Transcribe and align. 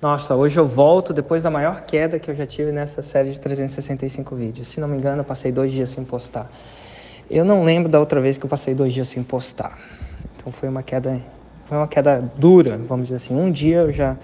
Nossa, 0.00 0.36
hoje 0.36 0.56
eu 0.56 0.64
volto 0.64 1.12
depois 1.12 1.42
da 1.42 1.50
maior 1.50 1.80
queda 1.80 2.20
que 2.20 2.30
eu 2.30 2.34
já 2.34 2.46
tive 2.46 2.70
nessa 2.70 3.02
série 3.02 3.32
de 3.32 3.40
365 3.40 4.36
vídeos. 4.36 4.68
Se 4.68 4.80
não 4.80 4.86
me 4.86 4.96
engano, 4.96 5.22
eu 5.22 5.24
passei 5.24 5.50
dois 5.50 5.72
dias 5.72 5.90
sem 5.90 6.04
postar. 6.04 6.48
Eu 7.28 7.44
não 7.44 7.64
lembro 7.64 7.90
da 7.90 7.98
outra 7.98 8.20
vez 8.20 8.38
que 8.38 8.46
eu 8.46 8.48
passei 8.48 8.76
dois 8.76 8.92
dias 8.92 9.08
sem 9.08 9.24
postar. 9.24 9.76
Então 10.36 10.52
foi 10.52 10.68
uma 10.68 10.84
queda, 10.84 11.20
foi 11.66 11.76
uma 11.76 11.88
queda 11.88 12.22
dura, 12.36 12.78
vamos 12.78 13.08
dizer 13.08 13.16
assim. 13.16 13.34
Um 13.34 13.50
dia 13.50 13.78
eu 13.78 13.92
já 13.92 14.16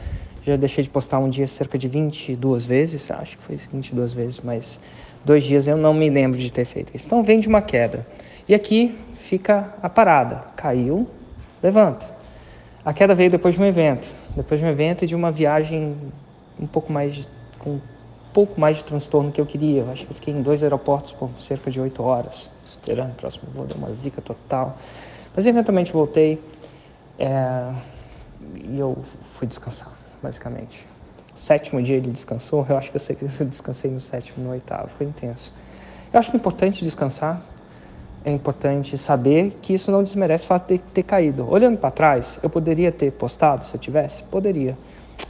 já 0.45 0.55
deixei 0.57 0.85
de 0.85 0.91
postar 0.91 1.19
um 1.19 1.29
dia 1.29 1.46
cerca 1.48 1.77
de 1.77 1.88
22 1.88 2.66
vezes, 2.66 3.11
acho 3.11 3.36
que 3.38 3.43
foi 3.43 3.56
22 3.56 4.12
vezes, 4.12 4.41
mas 4.45 4.79
dois 5.25 5.43
dias 5.43 5.66
eu 5.66 5.77
não 5.77 5.93
me 5.93 6.09
lembro 6.09 6.38
de 6.38 6.52
ter 6.52 6.66
feito 6.66 6.95
isso. 6.95 7.06
Então 7.06 7.20
vem 7.20 7.41
de 7.41 7.48
uma 7.48 7.62
queda. 7.62 8.06
E 8.48 8.54
aqui 8.54 8.96
fica 9.16 9.75
a 9.82 9.88
parada. 9.88 10.45
Caiu, 10.54 11.09
levanta. 11.61 12.14
A 12.85 12.93
queda 12.93 13.14
veio 13.14 13.30
depois 13.30 13.55
de 13.55 13.61
um 13.61 13.64
evento 13.64 14.07
depois 14.37 14.61
de 14.61 14.66
um 14.66 14.69
evento 14.69 15.05
e 15.05 15.07
de 15.07 15.14
uma 15.14 15.30
viagem 15.30 15.96
um 16.59 16.66
pouco 16.66 16.93
mais 16.93 17.27
com 17.59 17.70
um 17.70 17.80
pouco 18.33 18.60
mais 18.60 18.79
de 18.79 18.84
transtorno 18.84 19.30
que 19.30 19.41
eu 19.41 19.47
queria. 19.47 19.83
Eu 19.83 19.91
acho 19.93 20.05
que 20.05 20.10
eu 20.10 20.15
fiquei 20.15 20.34
em 20.34 20.43
dois 20.43 20.62
aeroportos 20.62 21.12
por 21.12 21.30
cerca 21.41 21.70
de 21.70 21.80
oito 21.80 22.02
horas, 22.02 22.51
esperando 22.66 23.12
o 23.12 23.15
próximo 23.15 23.45
voo, 23.55 23.65
deu 23.65 23.77
uma 23.77 23.95
zica 23.95 24.20
total. 24.20 24.77
Mas 25.37 25.47
eventualmente 25.47 25.93
voltei 25.93 26.43
é, 27.16 27.73
e 28.65 28.77
eu 28.77 28.98
fui 29.35 29.46
descansar, 29.46 29.93
basicamente. 30.21 30.85
Sétimo 31.32 31.80
dia 31.80 31.96
ele 31.96 32.10
descansou, 32.10 32.66
eu 32.69 32.77
acho 32.77 32.91
que 32.91 32.96
eu 32.96 33.01
sei 33.01 33.15
que 33.15 33.24
eu 33.24 33.46
descansei 33.46 33.88
no 33.88 34.01
sétimo, 34.01 34.45
no 34.45 34.51
oitavo, 34.51 34.88
foi 34.98 35.07
intenso. 35.07 35.52
Eu 36.12 36.19
acho 36.19 36.30
que 36.30 36.37
é 36.37 36.41
importante 36.41 36.85
descansar, 36.85 37.41
é 38.24 38.33
importante 38.33 38.96
saber 38.96 39.59
que 39.60 39.74
isso 39.74 39.92
não 39.92 40.02
desmerece 40.02 40.45
o 40.45 40.48
fato 40.48 40.73
de 40.73 40.78
ter 40.78 41.02
caído. 41.02 41.46
Olhando 41.48 41.77
para 41.77 41.91
trás, 41.91 42.38
eu 42.42 42.48
poderia 42.48 42.91
ter 42.91 43.12
postado 43.12 43.65
se 43.66 43.74
eu 43.74 43.78
tivesse? 43.78 44.23
Poderia. 44.24 44.77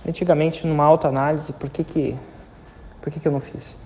Antigamente, 0.06 0.66
numa 0.66 0.84
autoanálise, 0.84 1.52
por 1.54 1.68
que 1.68 1.82
que, 1.82 2.16
por 3.02 3.12
que 3.12 3.18
que 3.18 3.26
eu 3.26 3.32
não 3.32 3.40
fiz? 3.40 3.76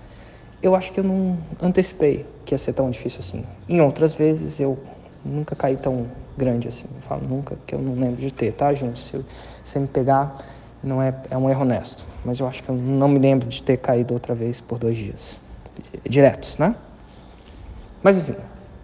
Eu 0.61 0.75
acho 0.75 0.91
que 0.91 0.99
eu 0.99 1.03
não 1.03 1.37
antecipei 1.61 2.25
que 2.45 2.53
ia 2.53 2.57
ser 2.57 2.73
tão 2.73 2.89
difícil 2.89 3.21
assim. 3.21 3.43
Em 3.67 3.81
outras 3.81 4.13
vezes, 4.13 4.59
eu 4.59 4.77
nunca 5.25 5.55
caí 5.55 5.75
tão 5.75 6.05
grande 6.37 6.67
assim. 6.67 6.85
Eu 6.93 7.01
falo 7.01 7.27
nunca, 7.27 7.57
que 7.65 7.73
eu 7.73 7.79
não 7.79 7.95
lembro 7.95 8.17
de 8.17 8.31
ter, 8.31 8.53
tá, 8.53 8.71
gente? 8.73 8.99
Se 8.99 9.25
você 9.63 9.79
me 9.79 9.87
pegar, 9.87 10.37
não 10.83 11.01
é, 11.01 11.13
é 11.31 11.37
um 11.37 11.49
erro 11.49 11.61
honesto. 11.61 12.05
Mas 12.23 12.39
eu 12.39 12.47
acho 12.47 12.61
que 12.61 12.69
eu 12.69 12.75
não 12.75 13.07
me 13.07 13.17
lembro 13.17 13.47
de 13.47 13.63
ter 13.63 13.77
caído 13.77 14.13
outra 14.13 14.35
vez 14.35 14.61
por 14.61 14.77
dois 14.77 14.97
dias. 14.97 15.39
Diretos, 16.07 16.57
né? 16.57 16.75
Mas 18.03 18.17
enfim, 18.17 18.35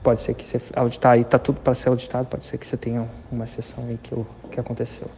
pode 0.06 0.22
ser 0.22 0.36
que 0.36 0.46
você 0.46 0.62
auditar 0.76 1.14
aí, 1.14 1.22
está 1.22 1.40
tudo 1.40 1.60
para 1.60 1.74
ser 1.74 1.90
auditado, 1.90 2.28
pode 2.28 2.46
ser 2.46 2.60
que 2.60 2.68
você 2.68 2.78
tenha 2.78 3.10
uma 3.32 3.44
exceção 3.44 3.84
aí 3.88 3.98
que, 4.04 4.14
o 4.14 4.28
que 4.52 4.60
aconteceu. 4.60 5.10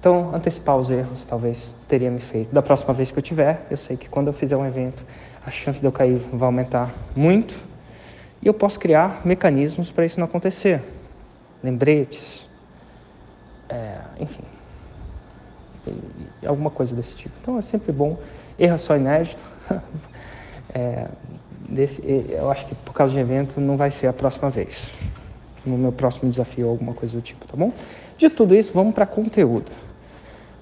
Então, 0.00 0.34
antecipar 0.34 0.78
os 0.78 0.90
erros 0.90 1.26
talvez 1.26 1.74
teria 1.86 2.10
me 2.10 2.20
feito. 2.20 2.54
Da 2.54 2.62
próxima 2.62 2.94
vez 2.94 3.10
que 3.10 3.18
eu 3.18 3.22
tiver, 3.22 3.66
eu 3.70 3.76
sei 3.76 3.98
que 3.98 4.08
quando 4.08 4.28
eu 4.28 4.32
fizer 4.32 4.56
um 4.56 4.64
evento, 4.64 5.04
a 5.46 5.50
chance 5.50 5.78
de 5.78 5.86
eu 5.86 5.92
cair 5.92 6.16
vai 6.32 6.46
aumentar 6.46 6.90
muito 7.14 7.62
e 8.40 8.46
eu 8.46 8.54
posso 8.54 8.80
criar 8.80 9.20
mecanismos 9.26 9.92
para 9.92 10.06
isso 10.06 10.18
não 10.18 10.24
acontecer. 10.24 10.82
Lembretes, 11.62 12.48
é, 13.68 13.98
enfim, 14.18 14.44
alguma 16.46 16.70
coisa 16.70 16.96
desse 16.96 17.14
tipo. 17.14 17.34
Então, 17.42 17.58
é 17.58 17.62
sempre 17.62 17.92
bom. 17.92 18.18
Erro 18.58 18.74
é 18.74 18.78
só 18.78 18.96
inédito. 18.96 19.44
é, 20.72 21.08
desse, 21.68 22.02
eu 22.30 22.50
acho 22.50 22.66
que 22.66 22.74
por 22.74 22.92
causa 22.92 23.12
de 23.12 23.20
evento 23.20 23.60
não 23.60 23.76
vai 23.76 23.90
ser 23.90 24.06
a 24.06 24.12
próxima 24.12 24.50
vez. 24.50 24.92
No 25.64 25.78
meu 25.78 25.92
próximo 25.92 26.30
desafio, 26.30 26.68
alguma 26.68 26.92
coisa 26.92 27.16
do 27.16 27.22
tipo, 27.22 27.46
tá 27.46 27.56
bom? 27.56 27.72
De 28.18 28.28
tudo 28.28 28.54
isso, 28.54 28.72
vamos 28.72 28.94
para 28.94 29.06
conteúdo. 29.06 29.70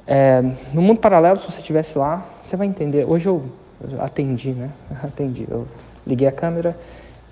É, 0.06 0.42
no 0.72 0.82
mundo 0.82 1.00
paralelo, 1.00 1.38
se 1.38 1.50
você 1.50 1.60
estivesse 1.60 1.96
lá, 1.98 2.26
você 2.42 2.56
vai 2.56 2.66
entender. 2.66 3.04
Hoje 3.04 3.28
eu, 3.28 3.42
eu 3.90 4.00
atendi, 4.00 4.50
né? 4.50 4.70
Atendi. 5.02 5.46
Eu 5.48 5.66
liguei 6.06 6.26
a 6.26 6.32
câmera 6.32 6.76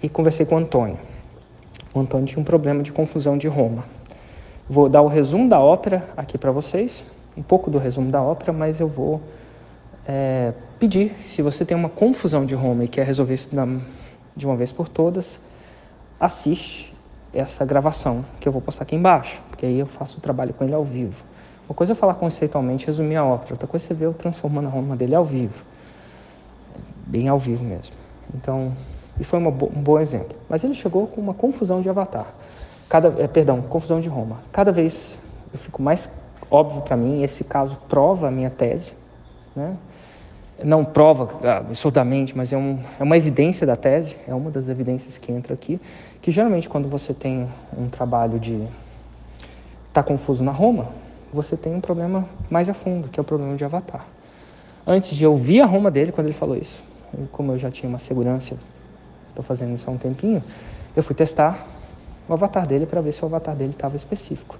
e 0.02 0.08
conversei 0.08 0.46
com 0.46 0.54
o 0.54 0.58
Antônio. 0.58 0.98
O 1.92 2.00
Antônio 2.00 2.26
tinha 2.26 2.40
um 2.40 2.44
problema 2.44 2.82
de 2.82 2.92
confusão 2.92 3.36
de 3.36 3.48
Roma. 3.48 3.84
Vou 4.68 4.88
dar 4.88 5.02
o 5.02 5.08
resumo 5.08 5.48
da 5.48 5.58
ópera 5.58 6.08
aqui 6.16 6.38
para 6.38 6.52
vocês, 6.52 7.04
um 7.36 7.42
pouco 7.42 7.70
do 7.70 7.78
resumo 7.78 8.10
da 8.10 8.22
ópera, 8.22 8.52
mas 8.52 8.78
eu 8.78 8.86
vou 8.86 9.20
é, 10.06 10.52
pedir, 10.78 11.14
se 11.20 11.42
você 11.42 11.64
tem 11.64 11.76
uma 11.76 11.88
confusão 11.88 12.44
de 12.44 12.54
Roma 12.54 12.84
e 12.84 12.88
quer 12.88 13.06
resolver 13.06 13.34
isso 13.34 13.50
de 14.36 14.46
uma 14.46 14.56
vez 14.56 14.72
por 14.72 14.88
todas, 14.88 15.40
assiste 16.18 16.94
essa 17.32 17.64
gravação 17.64 18.24
que 18.40 18.48
eu 18.48 18.52
vou 18.52 18.60
postar 18.60 18.82
aqui 18.82 18.96
embaixo, 18.96 19.40
porque 19.48 19.64
aí 19.66 19.78
eu 19.78 19.86
faço 19.86 20.18
o 20.18 20.20
trabalho 20.20 20.52
com 20.52 20.64
ele 20.64 20.74
ao 20.74 20.84
vivo. 20.84 21.24
Uma 21.68 21.74
coisa 21.74 21.92
é 21.92 21.94
falar 21.94 22.14
conceitualmente, 22.14 22.86
resumir 22.86 23.16
a 23.16 23.24
ópera, 23.24 23.54
outra 23.54 23.68
coisa 23.68 23.84
é 23.84 23.88
você 23.88 23.94
ver 23.94 24.06
eu 24.06 24.12
transformando 24.12 24.66
a 24.66 24.70
Roma 24.70 24.96
dele 24.96 25.14
ao 25.14 25.24
vivo, 25.24 25.64
bem 27.06 27.28
ao 27.28 27.38
vivo 27.38 27.62
mesmo. 27.62 27.94
Então, 28.34 28.72
e 29.18 29.24
foi 29.24 29.38
um 29.38 29.50
bom 29.50 29.98
exemplo. 30.00 30.36
Mas 30.48 30.64
ele 30.64 30.74
chegou 30.74 31.06
com 31.06 31.20
uma 31.20 31.34
confusão 31.34 31.80
de 31.80 31.88
Avatar, 31.88 32.26
cada, 32.88 33.22
é, 33.22 33.28
perdão, 33.28 33.62
confusão 33.62 34.00
de 34.00 34.08
Roma. 34.08 34.38
Cada 34.50 34.72
vez 34.72 35.18
eu 35.52 35.58
fico 35.58 35.80
mais 35.80 36.10
óbvio 36.50 36.82
para 36.82 36.96
mim, 36.96 37.22
esse 37.22 37.44
caso 37.44 37.78
prova 37.88 38.26
a 38.26 38.30
minha 38.30 38.50
tese, 38.50 38.92
né? 39.54 39.76
Não 40.64 40.84
prova 40.84 41.28
absurdamente, 41.58 42.36
mas 42.36 42.52
é, 42.52 42.56
um, 42.56 42.78
é 42.98 43.02
uma 43.02 43.16
evidência 43.16 43.66
da 43.66 43.76
tese, 43.76 44.16
é 44.26 44.34
uma 44.34 44.50
das 44.50 44.68
evidências 44.68 45.18
que 45.18 45.32
entra 45.32 45.54
aqui, 45.54 45.80
que 46.20 46.30
geralmente 46.30 46.68
quando 46.68 46.88
você 46.88 47.14
tem 47.14 47.48
um 47.76 47.88
trabalho 47.88 48.38
de 48.38 48.54
estar 48.54 48.68
tá 49.92 50.02
confuso 50.02 50.42
na 50.44 50.52
Roma, 50.52 50.88
você 51.32 51.56
tem 51.56 51.74
um 51.74 51.80
problema 51.80 52.28
mais 52.50 52.68
a 52.68 52.74
fundo, 52.74 53.08
que 53.08 53.18
é 53.18 53.22
o 53.22 53.24
problema 53.24 53.56
de 53.56 53.64
avatar. 53.64 54.04
Antes 54.86 55.16
de 55.16 55.24
eu 55.24 55.32
ouvir 55.32 55.60
a 55.60 55.66
Roma 55.66 55.90
dele, 55.90 56.12
quando 56.12 56.26
ele 56.26 56.34
falou 56.34 56.56
isso, 56.56 56.82
como 57.32 57.52
eu 57.52 57.58
já 57.58 57.70
tinha 57.70 57.88
uma 57.88 57.98
segurança, 57.98 58.56
estou 59.28 59.44
fazendo 59.44 59.74
isso 59.74 59.88
há 59.88 59.92
um 59.92 59.98
tempinho, 59.98 60.42
eu 60.96 61.02
fui 61.02 61.14
testar 61.14 61.66
o 62.28 62.32
avatar 62.32 62.66
dele 62.66 62.86
para 62.86 63.00
ver 63.00 63.12
se 63.12 63.22
o 63.22 63.26
avatar 63.26 63.54
dele 63.54 63.70
estava 63.70 63.96
específico. 63.96 64.58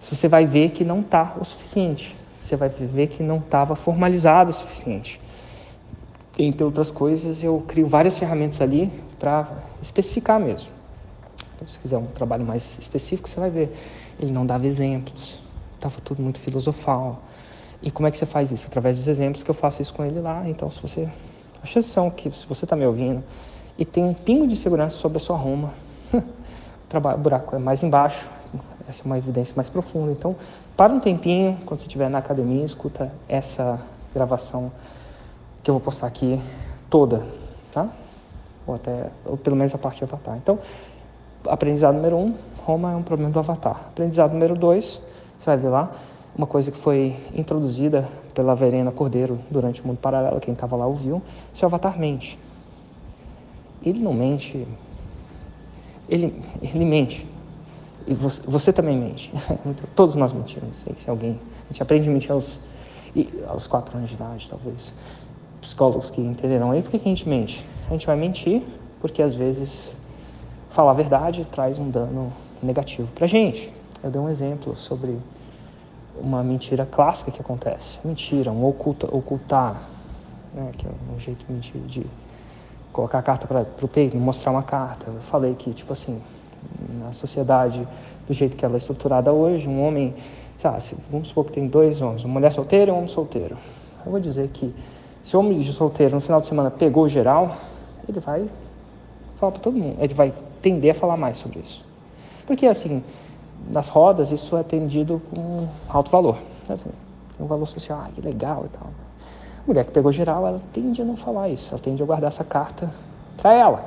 Se 0.00 0.14
você 0.14 0.28
vai 0.28 0.46
ver 0.46 0.70
que 0.70 0.84
não 0.84 1.00
está 1.00 1.34
o 1.40 1.44
suficiente, 1.44 2.16
você 2.40 2.56
vai 2.56 2.68
ver 2.68 3.08
que 3.08 3.22
não 3.22 3.38
estava 3.38 3.74
formalizado 3.74 4.50
o 4.50 4.52
suficiente 4.52 5.20
entre 6.38 6.64
outras 6.64 6.90
coisas, 6.90 7.42
eu 7.44 7.62
crio 7.66 7.86
várias 7.86 8.18
ferramentas 8.18 8.60
ali 8.60 8.90
para 9.18 9.48
especificar 9.80 10.40
mesmo. 10.40 10.68
Então, 11.54 11.68
se 11.68 11.78
quiser 11.78 11.96
um 11.96 12.06
trabalho 12.06 12.44
mais 12.44 12.76
específico, 12.78 13.28
você 13.28 13.38
vai 13.38 13.50
ver. 13.50 13.76
Ele 14.18 14.32
não 14.32 14.44
dava 14.44 14.66
exemplos, 14.66 15.40
estava 15.76 15.96
tudo 16.00 16.22
muito 16.22 16.38
filosofal. 16.38 17.22
E 17.82 17.90
como 17.90 18.08
é 18.08 18.10
que 18.10 18.16
você 18.16 18.26
faz 18.26 18.50
isso? 18.50 18.66
Através 18.66 18.96
dos 18.96 19.06
exemplos 19.06 19.42
que 19.42 19.50
eu 19.50 19.54
faço 19.54 19.82
isso 19.82 19.94
com 19.94 20.04
ele 20.04 20.20
lá. 20.20 20.48
Então, 20.48 20.70
se 20.70 20.80
você. 20.80 21.08
A 21.62 21.80
são 21.80 22.10
que, 22.10 22.30
se 22.30 22.46
você 22.46 22.64
está 22.66 22.76
me 22.76 22.84
ouvindo 22.84 23.22
e 23.78 23.84
tem 23.84 24.04
um 24.04 24.12
pingo 24.12 24.46
de 24.46 24.54
segurança 24.54 24.96
sobre 24.96 25.16
a 25.16 25.20
sua 25.20 25.36
Roma, 25.36 25.72
o 26.12 27.18
buraco 27.18 27.56
é 27.56 27.58
mais 27.58 27.82
embaixo, 27.82 28.28
essa 28.86 29.02
é 29.02 29.04
uma 29.06 29.16
evidência 29.16 29.54
mais 29.56 29.68
profunda. 29.68 30.12
Então, 30.12 30.36
para 30.76 30.92
um 30.92 31.00
tempinho, 31.00 31.58
quando 31.64 31.80
você 31.80 31.86
estiver 31.86 32.10
na 32.10 32.18
academia, 32.18 32.64
escuta 32.64 33.10
essa 33.26 33.80
gravação 34.12 34.70
que 35.64 35.70
eu 35.70 35.74
vou 35.74 35.80
postar 35.80 36.06
aqui 36.06 36.38
toda, 36.90 37.26
tá? 37.72 37.88
Ou 38.66 38.74
até, 38.74 39.10
ou 39.24 39.36
pelo 39.36 39.56
menos 39.56 39.74
a 39.74 39.78
parte 39.78 39.98
de 39.98 40.04
avatar. 40.04 40.36
Então, 40.36 40.58
aprendizado 41.46 41.94
número 41.94 42.16
um, 42.16 42.34
Roma 42.62 42.92
é 42.92 42.96
um 42.96 43.02
problema 43.02 43.32
do 43.32 43.38
avatar. 43.38 43.86
Aprendizado 43.88 44.32
número 44.32 44.54
dois, 44.54 45.00
você 45.38 45.46
vai 45.46 45.56
ver 45.56 45.68
lá, 45.70 45.90
uma 46.36 46.46
coisa 46.46 46.70
que 46.70 46.76
foi 46.76 47.16
introduzida 47.34 48.08
pela 48.34 48.54
Verena 48.54 48.92
Cordeiro 48.92 49.40
durante 49.50 49.80
o 49.82 49.86
Mundo 49.86 49.98
Paralelo, 49.98 50.38
quem 50.38 50.52
estava 50.52 50.76
lá 50.76 50.86
ouviu, 50.86 51.22
seu 51.54 51.66
avatar 51.66 51.98
mente. 51.98 52.38
Ele 53.82 54.00
não 54.00 54.12
mente, 54.12 54.68
ele, 56.08 56.42
ele 56.62 56.84
mente. 56.84 57.26
E 58.06 58.12
você, 58.12 58.42
você 58.44 58.72
também 58.72 58.98
mente. 58.98 59.32
Todos 59.96 60.14
nós 60.14 60.30
mentimos. 60.32 60.84
Se 60.98 61.08
alguém, 61.08 61.40
a 61.68 61.72
gente 61.72 61.82
aprende 61.82 62.08
a 62.08 62.12
mentir 62.12 62.32
aos, 62.32 62.58
aos 63.48 63.66
quatro 63.66 63.96
anos 63.96 64.10
de 64.10 64.16
idade, 64.16 64.46
talvez 64.48 64.92
psicólogos 65.64 66.10
que 66.10 66.20
entenderão 66.20 66.70
aí, 66.70 66.82
por 66.82 66.90
que, 66.90 66.96
a 66.96 67.00
gente 67.00 67.28
mente? 67.28 67.66
A 67.88 67.92
gente 67.92 68.06
vai 68.06 68.16
mentir 68.16 68.62
porque 69.00 69.22
às 69.22 69.34
vezes 69.34 69.94
falar 70.70 70.92
a 70.92 70.94
verdade 70.94 71.44
traz 71.46 71.78
um 71.78 71.90
dano 71.90 72.32
negativo 72.62 73.08
para 73.14 73.24
a 73.24 73.28
gente. 73.28 73.72
Eu 74.02 74.10
dei 74.10 74.20
um 74.20 74.28
exemplo 74.28 74.76
sobre 74.76 75.18
uma 76.20 76.42
mentira 76.42 76.86
clássica 76.86 77.30
que 77.30 77.40
acontece. 77.40 77.98
Mentira, 78.04 78.50
um 78.52 78.66
oculta, 78.66 79.06
ocultar, 79.14 79.88
né, 80.54 80.70
que 80.76 80.86
é 80.86 80.90
um 81.14 81.18
jeito 81.18 81.44
de 81.86 82.06
colocar 82.92 83.18
a 83.18 83.22
carta 83.22 83.46
para 83.46 83.66
o 83.82 83.88
peito, 83.88 84.16
mostrar 84.16 84.52
uma 84.52 84.62
carta. 84.62 85.06
Eu 85.08 85.20
falei 85.20 85.54
que, 85.54 85.72
tipo 85.72 85.92
assim, 85.92 86.20
na 87.00 87.12
sociedade, 87.12 87.86
do 88.26 88.32
jeito 88.32 88.56
que 88.56 88.64
ela 88.64 88.74
é 88.74 88.76
estruturada 88.76 89.32
hoje, 89.32 89.68
um 89.68 89.82
homem, 89.84 90.14
sabe, 90.58 90.82
vamos 91.10 91.28
supor 91.28 91.46
que 91.46 91.52
tem 91.52 91.66
dois 91.66 92.00
homens, 92.00 92.24
uma 92.24 92.34
mulher 92.34 92.52
solteira 92.52 92.90
e 92.90 92.94
um 92.94 92.98
homem 92.98 93.08
solteiro. 93.08 93.56
Eu 94.04 94.12
vou 94.12 94.20
dizer 94.20 94.48
que 94.48 94.74
se 95.24 95.36
o 95.36 95.40
homem 95.40 95.58
de 95.58 95.72
solteiro 95.72 96.14
no 96.14 96.20
final 96.20 96.40
de 96.40 96.46
semana 96.46 96.70
pegou 96.70 97.08
geral, 97.08 97.56
ele 98.06 98.20
vai 98.20 98.46
falar 99.40 99.52
para 99.52 99.60
todo 99.60 99.76
mundo, 99.76 99.96
ele 99.98 100.12
vai 100.12 100.32
tender 100.60 100.90
a 100.90 100.94
falar 100.94 101.16
mais 101.16 101.38
sobre 101.38 101.60
isso. 101.60 101.84
Porque 102.46 102.66
assim, 102.66 103.02
nas 103.70 103.88
rodas 103.88 104.30
isso 104.30 104.54
é 104.56 104.60
atendido 104.60 105.20
com 105.30 105.66
alto 105.88 106.10
valor. 106.10 106.36
Assim, 106.68 106.90
Tem 107.36 107.44
um 107.44 107.46
valor 107.46 107.66
social, 107.66 108.02
ah, 108.04 108.10
que 108.14 108.20
legal 108.20 108.66
e 108.66 108.68
tal. 108.68 108.86
A 108.86 109.66
mulher 109.66 109.86
que 109.86 109.92
pegou 109.92 110.12
geral, 110.12 110.46
ela 110.46 110.60
tende 110.74 111.00
a 111.00 111.04
não 111.04 111.16
falar 111.16 111.48
isso, 111.48 111.70
ela 111.70 111.80
tende 111.80 112.02
a 112.02 112.06
guardar 112.06 112.28
essa 112.28 112.44
carta 112.44 112.90
para 113.38 113.54
ela. 113.54 113.82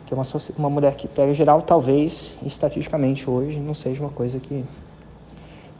Porque 0.00 0.14
uma, 0.14 0.24
uma 0.56 0.70
mulher 0.70 0.94
que 0.94 1.08
pega 1.08 1.34
geral, 1.34 1.62
talvez, 1.62 2.30
estatisticamente 2.44 3.28
hoje, 3.28 3.58
não 3.58 3.74
seja 3.74 4.00
uma 4.00 4.10
coisa 4.10 4.38
que. 4.38 4.64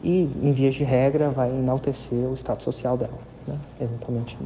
E, 0.03 0.29
em 0.41 0.51
vias 0.51 0.75
de 0.75 0.83
regra, 0.83 1.29
vai 1.29 1.49
enaltecer 1.49 2.27
o 2.27 2.33
status 2.33 2.65
social 2.65 2.97
dela. 2.97 3.32
Né? 3.47 3.57
Eventualmente, 3.81 4.37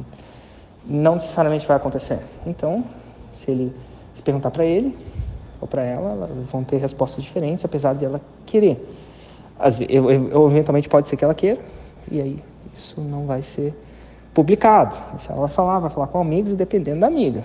não 0.84 1.14
necessariamente 1.14 1.66
vai 1.66 1.76
acontecer. 1.76 2.20
Então, 2.46 2.84
se 3.32 3.50
ele 3.50 3.74
se 4.14 4.22
perguntar 4.22 4.50
para 4.50 4.64
ele 4.64 4.96
ou 5.60 5.68
para 5.68 5.82
ela, 5.82 6.28
vão 6.50 6.64
ter 6.64 6.78
respostas 6.78 7.22
diferentes, 7.22 7.64
apesar 7.64 7.94
de 7.94 8.04
ela 8.04 8.20
querer. 8.46 8.94
Eu, 9.88 10.10
eu, 10.10 10.46
eventualmente 10.46 10.88
pode 10.88 11.08
ser 11.08 11.16
que 11.16 11.24
ela 11.24 11.34
queira, 11.34 11.60
e 12.10 12.20
aí 12.20 12.44
isso 12.74 13.00
não 13.00 13.26
vai 13.26 13.42
ser 13.42 13.74
publicado. 14.32 14.96
Se 15.18 15.30
ela 15.30 15.40
vai 15.40 15.48
falar, 15.48 15.80
vai 15.80 15.90
falar 15.90 16.06
com 16.06 16.20
amigos, 16.20 16.52
dependendo 16.52 17.00
da 17.00 17.08
amiga. 17.08 17.42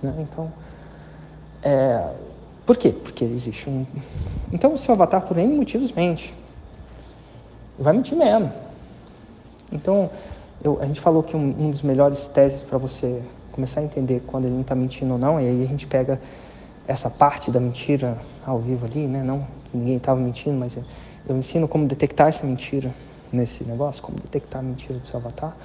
Né? 0.00 0.14
Então, 0.20 0.52
é, 1.62 2.10
por 2.64 2.76
quê? 2.76 2.90
Porque 2.90 3.24
existe 3.24 3.68
um. 3.68 3.84
Então, 4.52 4.72
o 4.72 4.78
seu 4.78 4.94
avatar, 4.94 5.22
por 5.22 5.36
N 5.36 5.52
motivos, 5.54 5.92
mente. 5.92 6.34
Vai 7.78 7.92
mentir 7.92 8.16
mesmo. 8.16 8.52
Então, 9.72 10.10
eu, 10.62 10.78
a 10.80 10.86
gente 10.86 11.00
falou 11.00 11.22
que 11.22 11.36
um, 11.36 11.54
um 11.58 11.70
dos 11.70 11.82
melhores 11.82 12.26
teses 12.28 12.62
para 12.62 12.78
você 12.78 13.22
começar 13.52 13.80
a 13.80 13.84
entender 13.84 14.22
quando 14.26 14.44
ele 14.44 14.54
não 14.54 14.62
está 14.62 14.74
mentindo 14.74 15.12
ou 15.12 15.18
não, 15.18 15.40
e 15.40 15.46
aí 15.46 15.64
a 15.64 15.66
gente 15.66 15.86
pega 15.86 16.20
essa 16.86 17.08
parte 17.08 17.50
da 17.50 17.60
mentira 17.60 18.18
ao 18.44 18.58
vivo 18.58 18.86
ali, 18.86 19.06
né? 19.06 19.22
Não 19.22 19.46
que 19.70 19.76
ninguém 19.76 19.96
estava 19.96 20.20
mentindo, 20.20 20.58
mas 20.58 20.76
eu, 20.76 20.84
eu 21.28 21.36
ensino 21.36 21.66
como 21.66 21.86
detectar 21.86 22.28
essa 22.28 22.46
mentira 22.46 22.92
nesse 23.32 23.64
negócio, 23.64 24.02
como 24.02 24.18
detectar 24.18 24.60
a 24.60 24.64
mentira 24.64 24.98
do 24.98 25.06
seu 25.06 25.18
avatar, 25.18 25.56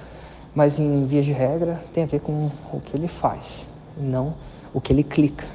mas 0.54 0.78
em 0.78 1.04
vias 1.06 1.24
de 1.24 1.32
regra 1.32 1.82
tem 1.92 2.04
a 2.04 2.06
ver 2.06 2.20
com 2.20 2.50
o 2.72 2.80
que 2.80 2.96
ele 2.96 3.08
faz, 3.08 3.66
não 3.96 4.34
o 4.72 4.80
que 4.80 4.92
ele 4.92 5.02
clica. 5.02 5.46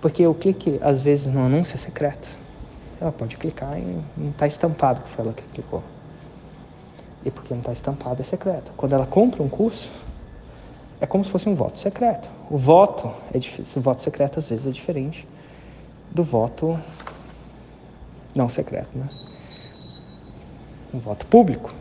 Porque 0.00 0.26
o 0.26 0.34
clique, 0.34 0.78
às 0.82 1.00
vezes, 1.00 1.26
no 1.26 1.44
anúncio 1.44 1.74
é 1.74 1.78
secreto. 1.78 2.28
Ela 3.00 3.12
pode 3.12 3.36
clicar 3.36 3.78
e 3.78 4.02
não 4.16 4.30
está 4.30 4.46
estampado 4.46 5.00
que 5.00 5.08
foi 5.08 5.24
ela 5.24 5.34
que 5.34 5.42
clicou. 5.48 5.82
E 7.26 7.30
porque 7.30 7.52
não 7.52 7.60
está 7.60 7.72
estampado 7.72 8.22
é 8.22 8.24
secreto. 8.24 8.72
Quando 8.76 8.92
ela 8.92 9.04
compra 9.04 9.42
um 9.42 9.48
curso, 9.48 9.90
é 11.00 11.06
como 11.06 11.24
se 11.24 11.30
fosse 11.30 11.48
um 11.48 11.56
voto 11.56 11.78
secreto. 11.78 12.30
O 12.48 12.56
voto 12.56 13.12
é 13.34 13.38
difícil, 13.38 13.80
o 13.80 13.82
voto 13.82 14.00
secreto 14.00 14.38
às 14.38 14.48
vezes 14.48 14.66
é 14.66 14.70
diferente 14.70 15.26
do 16.10 16.22
voto 16.22 16.78
não 18.34 18.48
secreto, 18.48 18.90
né? 18.94 19.08
um 20.94 20.98
voto 20.98 21.26
público. 21.26 21.74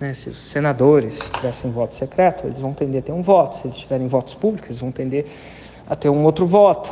Né? 0.00 0.12
Se 0.12 0.28
os 0.28 0.38
senadores 0.38 1.30
tivessem 1.36 1.70
voto 1.70 1.94
secreto, 1.94 2.46
eles 2.46 2.58
vão 2.58 2.72
tender 2.72 3.00
a 3.00 3.04
ter 3.04 3.12
um 3.12 3.22
voto. 3.22 3.56
Se 3.56 3.66
eles 3.66 3.78
tiverem 3.78 4.08
votos 4.08 4.34
públicos, 4.34 4.70
eles 4.70 4.80
vão 4.80 4.90
tender 4.90 5.26
a 5.86 5.94
ter 5.94 6.08
um 6.08 6.24
outro 6.24 6.46
voto, 6.46 6.90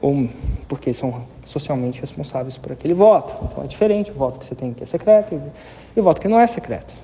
ou, 0.00 0.28
porque 0.68 0.92
são 0.92 1.24
socialmente 1.44 2.00
responsáveis 2.00 2.58
por 2.58 2.72
aquele 2.72 2.94
voto. 2.94 3.34
Então 3.44 3.64
é 3.64 3.66
diferente 3.66 4.10
o 4.10 4.14
voto 4.14 4.38
que 4.38 4.44
você 4.44 4.54
tem 4.54 4.72
que 4.72 4.82
é 4.82 4.86
secreto 4.86 5.34
e, 5.96 5.98
o 5.98 6.02
voto 6.02 6.20
que 6.20 6.28
não 6.28 6.38
é 6.38 6.46
secreto. 6.46 6.94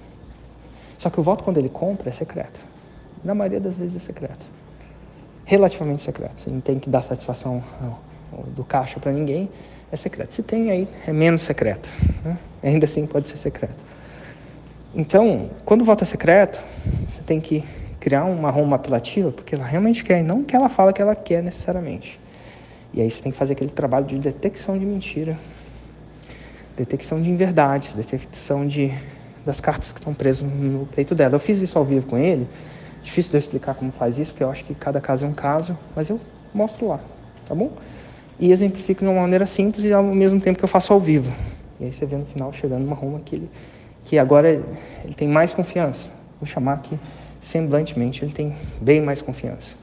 Só 0.98 1.10
que 1.10 1.18
o 1.18 1.22
voto, 1.22 1.42
quando 1.42 1.58
ele 1.58 1.68
compra, 1.68 2.10
é 2.10 2.12
secreto. 2.12 2.60
Na 3.24 3.34
maioria 3.34 3.60
das 3.60 3.74
vezes 3.74 3.96
é 3.96 3.98
secreto. 3.98 4.46
Relativamente 5.44 6.02
secreto. 6.02 6.40
Você 6.40 6.50
não 6.50 6.60
tem 6.60 6.78
que 6.78 6.88
dar 6.88 7.02
satisfação 7.02 7.62
do 8.54 8.64
caixa 8.64 9.00
para 9.00 9.12
ninguém, 9.12 9.48
é 9.90 9.96
secreto. 9.96 10.34
Se 10.34 10.42
tem, 10.42 10.70
aí 10.70 10.88
é 11.06 11.12
menos 11.12 11.42
secreto. 11.42 11.88
Né? 12.24 12.38
Ainda 12.62 12.84
assim 12.84 13.06
pode 13.06 13.28
ser 13.28 13.36
secreto. 13.36 13.82
Então, 14.94 15.50
quando 15.64 15.82
o 15.82 15.84
voto 15.84 16.04
é 16.04 16.06
secreto, 16.06 16.62
você 17.10 17.22
tem 17.22 17.40
que 17.40 17.64
criar 17.98 18.24
uma 18.24 18.50
Roma 18.50 18.76
apelativa, 18.76 19.32
porque 19.32 19.54
ela 19.54 19.64
realmente 19.64 20.04
quer, 20.04 20.20
e 20.20 20.22
não 20.22 20.44
que 20.44 20.54
ela 20.54 20.68
fala 20.68 20.92
que 20.92 21.00
ela 21.00 21.16
quer 21.16 21.42
necessariamente. 21.42 22.20
E 22.94 23.00
aí 23.00 23.10
você 23.10 23.20
tem 23.20 23.32
que 23.32 23.36
fazer 23.36 23.54
aquele 23.54 23.70
trabalho 23.70 24.06
de 24.06 24.18
detecção 24.18 24.78
de 24.78 24.86
mentira, 24.86 25.38
detecção 26.76 27.20
de 27.20 27.28
inverdades, 27.28 27.92
detecção 27.92 28.66
de, 28.66 28.92
das 29.44 29.60
cartas 29.60 29.92
que 29.92 29.98
estão 29.98 30.14
presas 30.14 30.42
no 30.42 30.86
peito 30.86 31.14
dela. 31.14 31.34
Eu 31.34 31.40
fiz 31.40 31.60
isso 31.60 31.78
ao 31.78 31.84
vivo 31.84 32.06
com 32.06 32.16
ele, 32.16 32.46
difícil 33.02 33.30
de 33.30 33.36
eu 33.36 33.40
explicar 33.40 33.74
como 33.74 33.90
faz 33.90 34.18
isso, 34.18 34.30
porque 34.30 34.44
eu 34.44 34.50
acho 34.50 34.64
que 34.64 34.74
cada 34.74 35.00
caso 35.00 35.24
é 35.24 35.28
um 35.28 35.34
caso, 35.34 35.76
mas 35.94 36.08
eu 36.08 36.20
mostro 36.54 36.88
lá, 36.88 37.00
tá 37.46 37.54
bom? 37.54 37.72
e 38.38 38.50
exemplifico 38.50 39.00
de 39.00 39.10
uma 39.10 39.20
maneira 39.20 39.46
simples 39.46 39.84
e 39.84 39.92
ao 39.92 40.02
mesmo 40.02 40.40
tempo 40.40 40.58
que 40.58 40.64
eu 40.64 40.68
faço 40.68 40.92
ao 40.92 41.00
vivo. 41.00 41.32
E 41.78 41.84
aí 41.84 41.92
você 41.92 42.04
vê 42.06 42.16
no 42.16 42.26
final 42.26 42.52
chegando 42.52 42.84
uma 42.84 42.96
Roma 42.96 43.20
que, 43.24 43.36
ele, 43.36 43.50
que 44.04 44.18
agora 44.18 44.48
ele 45.04 45.14
tem 45.14 45.28
mais 45.28 45.54
confiança. 45.54 46.10
Vou 46.40 46.46
chamar 46.46 46.78
que 46.78 46.98
semblantemente 47.40 48.24
ele 48.24 48.32
tem 48.32 48.54
bem 48.80 49.00
mais 49.00 49.20
confiança 49.20 49.76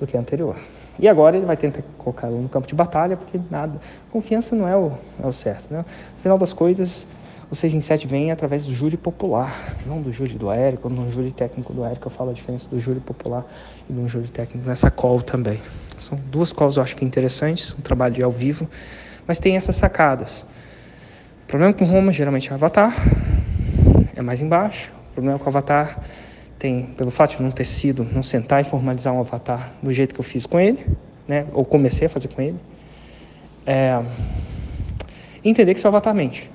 do 0.00 0.06
que 0.06 0.16
a 0.16 0.20
anterior. 0.20 0.56
E 0.98 1.08
agora 1.08 1.36
ele 1.36 1.46
vai 1.46 1.56
tentar 1.56 1.82
colocá-lo 1.96 2.40
no 2.40 2.48
campo 2.48 2.66
de 2.66 2.74
batalha, 2.74 3.16
porque 3.16 3.40
nada, 3.50 3.80
confiança 4.10 4.56
não 4.56 4.66
é 4.66 4.76
o, 4.76 4.92
é 5.22 5.26
o 5.26 5.32
certo. 5.32 5.72
Né? 5.72 5.78
No 5.78 6.20
final 6.20 6.36
das 6.36 6.52
coisas, 6.52 7.06
o 7.50 7.54
6 7.54 7.74
em 7.74 7.80
7 7.80 8.06
vem 8.06 8.30
através 8.30 8.66
do 8.66 8.72
júri 8.72 8.96
popular, 8.96 9.54
não 9.86 10.02
do 10.02 10.12
júri 10.12 10.34
do 10.34 10.50
Érico, 10.50 10.88
não 10.90 11.04
do 11.04 11.12
júri 11.12 11.30
técnico 11.30 11.72
do 11.72 11.84
Érico. 11.84 12.08
Eu 12.08 12.10
falo 12.10 12.30
a 12.30 12.32
diferença 12.32 12.68
do 12.68 12.78
júri 12.78 13.00
popular 13.00 13.46
e 13.88 13.92
do 13.92 14.06
júri 14.08 14.28
técnico 14.28 14.68
nessa 14.68 14.90
call 14.90 15.22
também. 15.22 15.60
São 15.98 16.18
duas 16.30 16.52
calls 16.52 16.76
eu 16.76 16.82
acho 16.82 16.96
que 16.96 17.04
interessantes, 17.04 17.74
um 17.78 17.80
trabalho 17.80 18.14
de 18.14 18.22
ao 18.22 18.30
vivo, 18.30 18.68
mas 19.26 19.38
tem 19.38 19.56
essas 19.56 19.76
sacadas. 19.76 20.44
O 21.44 21.46
problema 21.48 21.72
com 21.72 21.84
Roma 21.84 22.12
geralmente 22.12 22.48
é 22.48 22.52
o 22.52 22.54
avatar, 22.54 22.94
é 24.14 24.20
mais 24.20 24.42
embaixo. 24.42 24.92
O 25.10 25.14
problema 25.14 25.38
com 25.38 25.46
o 25.46 25.48
avatar 25.48 26.00
tem, 26.58 26.86
pelo 26.96 27.10
fato 27.10 27.36
de 27.36 27.42
não 27.42 27.50
ter 27.50 27.64
sido, 27.64 28.04
não 28.04 28.22
sentar 28.22 28.60
e 28.60 28.64
formalizar 28.64 29.14
um 29.14 29.20
avatar 29.20 29.72
do 29.82 29.92
jeito 29.92 30.14
que 30.14 30.20
eu 30.20 30.24
fiz 30.24 30.44
com 30.44 30.58
ele, 30.58 30.84
né, 31.26 31.46
ou 31.52 31.64
comecei 31.64 32.06
a 32.06 32.10
fazer 32.10 32.28
com 32.28 32.42
ele, 32.42 32.58
é 33.66 34.02
entender 35.44 35.74
que 35.74 35.80
seu 35.80 35.88
avatar 35.88 36.14
mente. 36.14 36.50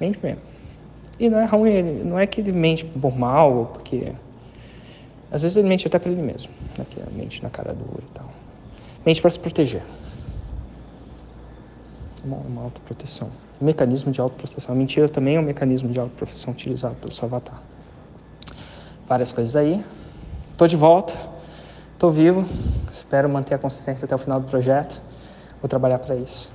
Mente 0.00 0.18
mesmo. 0.22 0.40
E 1.18 1.28
não 1.28 1.38
é 1.38 1.44
ruim, 1.44 1.70
ele, 1.70 2.04
não 2.04 2.18
é 2.18 2.26
que 2.26 2.40
ele 2.40 2.52
mente 2.52 2.84
por 2.84 3.16
mal, 3.16 3.70
porque. 3.74 4.12
Às 5.30 5.42
vezes 5.42 5.56
ele 5.56 5.68
mente 5.68 5.86
até 5.86 5.98
para 5.98 6.10
ele 6.10 6.22
mesmo. 6.22 6.50
Né? 6.78 6.84
Que 6.88 7.00
mente 7.12 7.42
na 7.42 7.50
cara 7.50 7.72
dura 7.72 8.02
e 8.02 8.14
tal. 8.14 8.30
Mente 9.04 9.20
para 9.20 9.30
se 9.30 9.38
proteger. 9.38 9.82
Uma, 12.24 12.36
uma 12.36 12.62
autoproteção. 12.62 13.30
Um 13.60 13.64
mecanismo 13.66 14.12
de 14.12 14.20
autoproteção. 14.20 14.74
A 14.74 14.78
mentira 14.78 15.08
também 15.08 15.36
é 15.36 15.40
um 15.40 15.42
mecanismo 15.42 15.90
de 15.90 15.98
autoproteção 15.98 16.52
utilizado 16.52 16.94
pelo 16.96 17.12
seu 17.12 17.26
avatar. 17.26 17.60
Várias 19.06 19.32
coisas 19.32 19.54
aí. 19.56 19.84
Estou 20.52 20.66
de 20.66 20.76
volta. 20.76 21.14
Estou 21.92 22.10
vivo. 22.10 22.46
Espero 22.90 23.28
manter 23.28 23.54
a 23.54 23.58
consistência 23.58 24.06
até 24.06 24.14
o 24.14 24.18
final 24.18 24.40
do 24.40 24.48
projeto. 24.48 25.00
Vou 25.60 25.68
trabalhar 25.68 25.98
para 25.98 26.14
isso. 26.16 26.50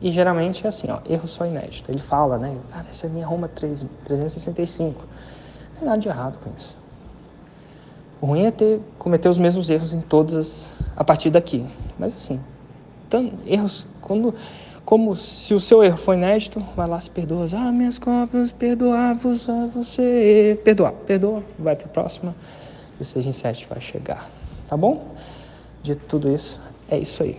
E 0.00 0.10
geralmente 0.10 0.66
é 0.66 0.68
assim, 0.68 0.90
ó, 0.90 0.98
erro 1.08 1.28
só 1.28 1.46
inédito. 1.46 1.90
Ele 1.90 2.00
fala, 2.00 2.36
né? 2.36 2.56
Cara, 2.70 2.86
essa 2.90 3.06
é 3.06 3.08
minha 3.08 3.26
Roma 3.26 3.46
3, 3.46 3.86
365. 4.04 5.00
Não 5.00 5.78
tem 5.78 5.88
nada 5.88 5.98
de 5.98 6.08
errado 6.08 6.38
com 6.38 6.50
isso. 6.56 6.76
O 8.20 8.26
ruim 8.26 8.46
é 8.46 8.50
ter, 8.50 8.80
cometer 8.98 9.28
os 9.28 9.38
mesmos 9.38 9.70
erros 9.70 9.92
em 9.92 10.00
todas 10.00 10.34
as, 10.34 10.68
a 10.96 11.04
partir 11.04 11.30
daqui. 11.30 11.64
Mas 11.98 12.16
assim, 12.16 12.40
tão, 13.08 13.32
erros, 13.46 13.86
quando, 14.00 14.34
como 14.84 15.14
se 15.14 15.54
o 15.54 15.60
seu 15.60 15.82
erro 15.82 15.96
foi 15.96 16.16
inédito, 16.16 16.60
vai 16.76 16.88
lá 16.88 17.00
se 17.00 17.08
perdoa. 17.08 17.46
Ah, 17.54 17.72
minhas 17.72 17.98
cópias, 17.98 18.52
perdoar-vos 18.52 19.48
a 19.48 19.66
você. 19.66 20.60
Perdoar, 20.64 20.92
perdoa, 20.92 21.42
vai 21.58 21.76
para 21.76 21.86
a 21.86 21.88
próxima. 21.88 22.34
E 22.98 23.02
o 23.02 23.04
6 23.04 23.26
em 23.26 23.32
7 23.32 23.66
vai 23.68 23.80
chegar. 23.80 24.28
Tá 24.68 24.76
bom? 24.76 25.14
De 25.82 25.94
tudo 25.94 26.32
isso, 26.32 26.60
é 26.88 26.98
isso 26.98 27.22
aí. 27.22 27.38